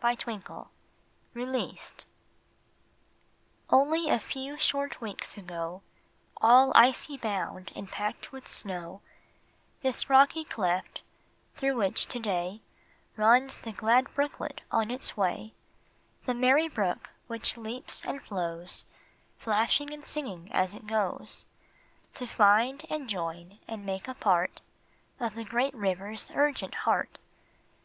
[0.00, 0.68] 154
[1.34, 2.06] RELEASED RELEASED
[3.68, 5.82] ONLY a few short weeks ago,
[6.40, 9.00] All icy bound and packed with snow,
[9.82, 11.02] This rocky cleft,
[11.56, 12.60] through which to day
[13.16, 15.52] Runs the glad brooklet on its way;
[16.26, 18.84] The merry brook which leaps and flows,
[19.36, 21.44] Flashing and singing as it goes,
[22.14, 24.60] To find and join and make a part
[25.18, 27.18] Of the great river's urgent heart.